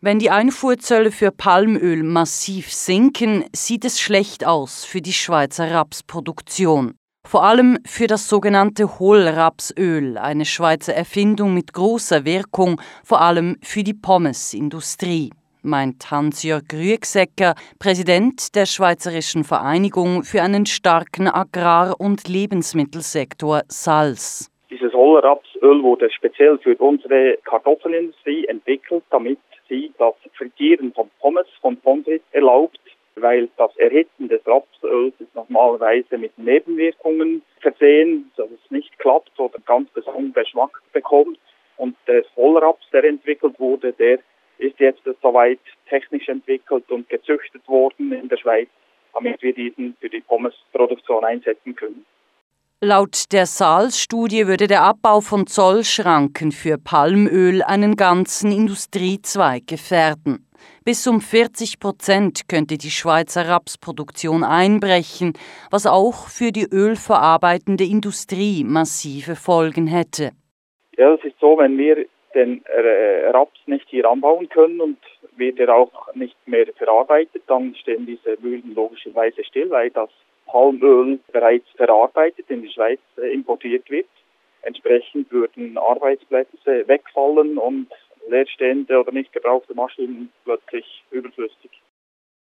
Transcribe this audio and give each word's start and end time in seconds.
Wenn 0.00 0.20
die 0.20 0.30
Einfuhrzölle 0.30 1.10
für 1.10 1.32
Palmöl 1.32 2.04
massiv 2.04 2.70
sinken, 2.70 3.44
sieht 3.52 3.84
es 3.84 4.00
schlecht 4.00 4.46
aus 4.46 4.84
für 4.84 5.00
die 5.00 5.12
Schweizer 5.12 5.72
Rapsproduktion. 5.72 6.94
Vor 7.26 7.42
allem 7.42 7.78
für 7.84 8.06
das 8.06 8.28
sogenannte 8.28 9.00
Hohlrapsöl, 9.00 10.16
eine 10.16 10.44
Schweizer 10.44 10.94
Erfindung 10.94 11.52
mit 11.52 11.72
großer 11.72 12.24
Wirkung, 12.24 12.80
vor 13.02 13.20
allem 13.20 13.56
für 13.60 13.82
die 13.82 13.92
Pommesindustrie, 13.92 15.30
meint 15.62 16.08
Hans-Jörg 16.12 16.62
Rüegsecker, 16.72 17.56
Präsident 17.80 18.54
der 18.54 18.66
Schweizerischen 18.66 19.42
Vereinigung 19.42 20.22
für 20.22 20.42
einen 20.42 20.66
starken 20.66 21.26
Agrar- 21.26 21.96
und 21.98 22.28
Lebensmittelsektor 22.28 23.62
Salz. 23.66 24.48
Dieses 24.70 24.92
Hohlrapsöl 24.92 25.82
wurde 25.82 26.08
speziell 26.12 26.56
für 26.58 26.76
unsere 26.76 27.36
Kartoffelindustrie 27.42 28.46
entwickelt, 28.46 29.02
damit 29.10 29.40
sie 29.68 29.92
das 29.98 30.14
Frittieren 30.36 30.92
von 30.92 31.10
Pommes, 31.20 31.46
von 31.60 31.76
Pommes 31.76 32.20
erlaubt, 32.32 32.80
weil 33.16 33.48
das 33.56 33.76
Erhitzen 33.76 34.28
des 34.28 34.46
Rapsöls 34.46 35.14
ist 35.18 35.34
normalerweise 35.34 36.18
mit 36.18 36.36
Nebenwirkungen 36.38 37.42
versehen, 37.60 38.30
dass 38.36 38.50
es 38.50 38.70
nicht 38.70 38.98
klappt 38.98 39.38
oder 39.38 39.58
ganz 39.66 39.90
besonderen 39.90 40.32
Geschmack 40.32 40.80
bekommt. 40.92 41.38
Und 41.76 41.96
der 42.06 42.24
Vollraps, 42.34 42.84
der 42.92 43.04
entwickelt 43.04 43.58
wurde, 43.58 43.92
der 43.92 44.18
ist 44.58 44.78
jetzt 44.80 45.02
soweit 45.22 45.60
technisch 45.88 46.28
entwickelt 46.28 46.90
und 46.90 47.08
gezüchtet 47.08 47.66
worden 47.68 48.12
in 48.12 48.28
der 48.28 48.36
Schweiz, 48.36 48.68
damit 49.14 49.40
wir 49.42 49.54
diesen 49.54 49.96
für 50.00 50.08
die 50.08 50.20
Pommesproduktion 50.20 51.24
einsetzen 51.24 51.76
können. 51.76 52.04
Laut 52.80 53.32
der 53.32 53.46
Saals-Studie 53.46 54.46
würde 54.46 54.68
der 54.68 54.82
Abbau 54.84 55.20
von 55.20 55.48
Zollschranken 55.48 56.52
für 56.52 56.78
Palmöl 56.78 57.60
einen 57.60 57.96
ganzen 57.96 58.52
Industriezweig 58.52 59.66
gefährden. 59.66 60.46
Bis 60.84 61.04
um 61.08 61.20
40 61.20 61.80
Prozent 61.80 62.48
könnte 62.48 62.78
die 62.78 62.90
Schweizer 62.90 63.48
Rapsproduktion 63.48 64.44
einbrechen, 64.44 65.32
was 65.72 65.88
auch 65.88 66.28
für 66.28 66.52
die 66.52 66.68
ölverarbeitende 66.72 67.82
Industrie 67.82 68.62
massive 68.62 69.34
Folgen 69.34 69.88
hätte. 69.88 70.30
Ja, 70.96 71.14
es 71.14 71.24
ist 71.24 71.40
so, 71.40 71.58
wenn 71.58 71.76
wir 71.76 72.06
den 72.32 72.62
äh, 72.66 73.26
Raps 73.30 73.58
nicht 73.66 73.88
hier 73.88 74.08
anbauen 74.08 74.48
können 74.50 74.80
und 74.80 74.98
wird 75.36 75.58
er 75.58 75.74
auch 75.74 76.14
nicht 76.14 76.36
mehr 76.46 76.66
verarbeitet, 76.76 77.42
dann 77.48 77.74
stehen 77.74 78.06
diese 78.06 78.40
Mühlen 78.40 78.72
logischerweise 78.72 79.42
still, 79.42 79.68
weil 79.70 79.90
das 79.90 80.10
Palmöl 80.48 81.20
bereits 81.32 81.68
verarbeitet 81.76 82.46
in 82.48 82.62
die 82.62 82.72
Schweiz 82.72 83.00
äh, 83.16 83.32
importiert 83.32 83.88
wird. 83.90 84.08
Entsprechend 84.62 85.30
würden 85.30 85.78
Arbeitsplätze 85.78 86.86
wegfallen 86.88 87.58
und 87.58 87.88
leerstehende 88.28 88.98
oder 88.98 89.12
nicht 89.12 89.32
gebrauchte 89.32 89.74
Maschinen 89.74 90.30
plötzlich 90.44 91.04
überflüssig. 91.10 91.70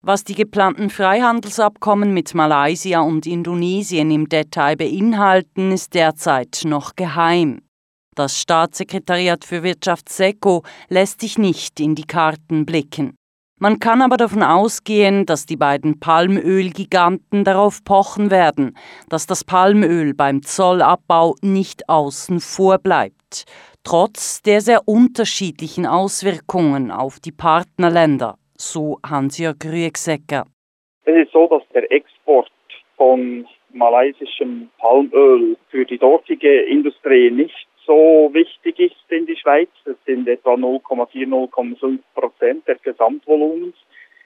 Was 0.02 0.24
die 0.24 0.34
geplanten 0.34 0.88
Freihandelsabkommen 0.88 2.14
mit 2.14 2.34
Malaysia 2.34 3.00
und 3.00 3.26
Indonesien 3.26 4.10
im 4.10 4.28
Detail 4.28 4.76
beinhalten, 4.76 5.72
ist 5.72 5.94
derzeit 5.94 6.62
noch 6.64 6.94
geheim. 6.94 7.62
Das 8.14 8.40
Staatssekretariat 8.40 9.44
für 9.44 9.62
Wirtschaft 9.62 10.08
SECO 10.08 10.62
lässt 10.88 11.20
sich 11.20 11.38
nicht 11.38 11.80
in 11.80 11.94
die 11.94 12.06
Karten 12.06 12.64
blicken. 12.64 13.16
Man 13.58 13.78
kann 13.78 14.02
aber 14.02 14.18
davon 14.18 14.42
ausgehen, 14.42 15.24
dass 15.24 15.46
die 15.46 15.56
beiden 15.56 15.98
Palmölgiganten 15.98 17.42
darauf 17.42 17.82
pochen 17.84 18.30
werden, 18.30 18.76
dass 19.08 19.26
das 19.26 19.44
Palmöl 19.44 20.12
beim 20.12 20.42
Zollabbau 20.42 21.36
nicht 21.40 21.88
außen 21.88 22.40
vor 22.40 22.76
bleibt, 22.76 23.46
trotz 23.82 24.42
der 24.42 24.60
sehr 24.60 24.86
unterschiedlichen 24.86 25.86
Auswirkungen 25.86 26.90
auf 26.90 27.18
die 27.18 27.32
Partnerländer, 27.32 28.36
so 28.58 28.98
Hans-Jörg 29.02 29.56
Rüegsecker. 29.64 30.44
Es 31.06 31.16
ist 31.16 31.32
so, 31.32 31.48
dass 31.48 31.62
der 31.72 31.90
Export 31.90 32.50
von 32.98 33.46
malaysischem 33.76 34.70
Palmöl 34.78 35.56
für 35.68 35.84
die 35.84 35.98
dortige 35.98 36.62
Industrie 36.62 37.30
nicht 37.30 37.66
so 37.86 38.30
wichtig 38.32 38.78
ist 38.80 38.96
in 39.10 39.26
die 39.26 39.36
Schweiz. 39.36 39.68
Das 39.84 39.96
sind 40.04 40.26
etwa 40.28 40.54
0,4, 40.54 41.26
0,5 41.28 41.98
Prozent 42.14 42.66
des 42.66 42.82
Gesamtvolumens. 42.82 43.76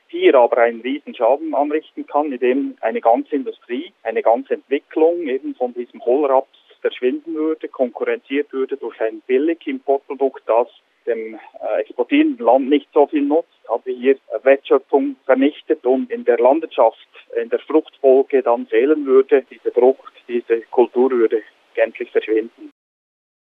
Hier 0.08 0.34
aber 0.34 0.58
einen 0.58 0.80
riesen 0.80 1.14
Schaden 1.14 1.54
anrichten 1.54 2.06
kann, 2.06 2.32
indem 2.32 2.76
eine 2.80 3.00
ganze 3.00 3.36
Industrie, 3.36 3.92
eine 4.02 4.22
ganze 4.22 4.54
Entwicklung 4.54 5.28
eben 5.28 5.54
von 5.54 5.72
diesem 5.74 6.04
Hohlraps 6.04 6.58
verschwinden 6.80 7.34
würde, 7.34 7.69
konkurrenziert 7.69 8.53
würde 8.53 8.76
durch 8.76 9.00
ein 9.00 9.20
Billig-Importprodukt, 9.26 10.42
das 10.47 10.69
dem 11.06 11.34
äh, 11.34 11.80
exportierenden 11.80 12.44
Land 12.44 12.68
nicht 12.68 12.88
so 12.92 13.06
viel 13.06 13.22
nutzt, 13.22 13.48
hat 13.68 13.82
hier 13.84 14.16
Wertschöpfung 14.42 15.16
vernichtet 15.24 15.84
und 15.86 16.10
in 16.10 16.24
der 16.24 16.38
Landwirtschaft, 16.38 17.08
in 17.40 17.48
der 17.50 17.60
Fruchtfolge 17.60 18.42
dann 18.42 18.66
fehlen 18.66 19.06
würde. 19.06 19.44
Diese 19.50 19.72
Frucht, 19.72 20.12
diese 20.28 20.60
Kultur 20.70 21.10
würde 21.10 21.42
gänzlich 21.74 22.10
verschwinden. 22.10 22.70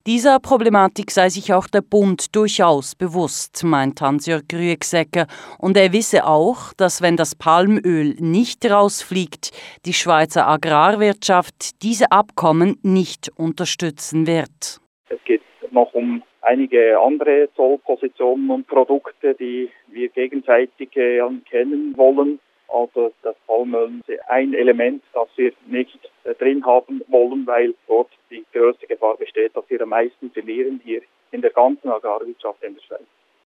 Dieser 0.06 0.40
Problematik 0.40 1.10
sei 1.10 1.28
sich 1.28 1.52
auch 1.52 1.66
der 1.66 1.82
Bund 1.82 2.34
durchaus 2.34 2.94
bewusst, 2.94 3.62
meint 3.64 4.00
Hans-Jörg 4.00 4.44
Rüegsecker, 4.50 5.26
und 5.58 5.76
er 5.76 5.92
wisse 5.92 6.26
auch, 6.26 6.72
dass 6.78 7.02
wenn 7.02 7.18
das 7.18 7.34
Palmöl 7.34 8.16
nicht 8.18 8.64
rausfliegt, 8.64 9.50
die 9.84 9.92
Schweizer 9.92 10.48
Agrarwirtschaft 10.48 11.82
diese 11.82 12.12
Abkommen 12.12 12.78
nicht 12.82 13.30
unterstützen 13.36 14.26
wird. 14.26 14.80
Es 15.10 15.22
geht 15.26 15.39
noch 15.72 15.94
um 15.94 16.22
einige 16.42 16.98
andere 17.00 17.48
Zollpositionen 17.54 18.50
und 18.50 18.66
Produkte, 18.66 19.34
die 19.34 19.70
wir 19.88 20.08
gegenseitig 20.08 20.91
kennen 20.91 21.97
wollen. 21.97 22.41
Also 22.69 23.12
das 23.22 23.34
Palmöl 23.47 24.00
ist 24.06 24.20
ein 24.28 24.54
Element, 24.54 25.03
das 25.12 25.28
wir 25.36 25.53
nicht 25.66 25.98
äh, 26.22 26.34
drin 26.34 26.64
haben 26.64 27.03
wollen, 27.09 27.44
weil 27.47 27.75
dort 27.88 28.10
die 28.30 28.44
größte 28.53 28.86
Gefahr 28.86 29.16
besteht, 29.16 29.56
dass 29.56 29.69
wir 29.69 29.80
am 29.82 29.88
meisten 29.88 30.30
verlieren 30.30 30.80
hier 30.84 31.03
in 31.32 31.41
der 31.41 31.50
ganzen 31.50 31.88
Agrarwirtschaft 31.88 32.62
in 32.62 32.75
der 32.75 32.82
Schweiz. 32.82 33.19